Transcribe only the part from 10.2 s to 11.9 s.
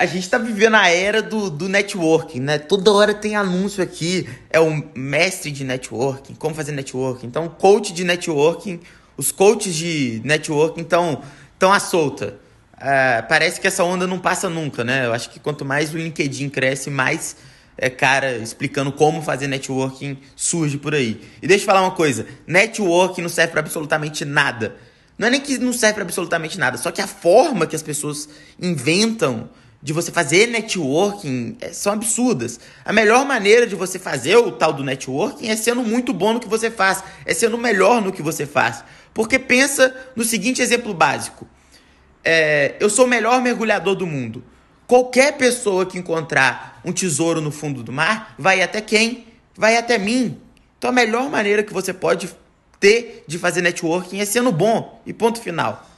networking estão tão à